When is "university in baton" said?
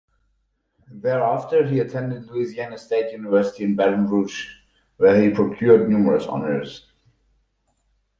3.11-4.07